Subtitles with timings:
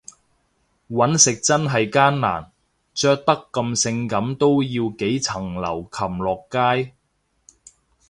[0.89, 2.51] 搵食真係艱難，
[2.95, 6.93] 着得咁性感都要幾層樓擒落街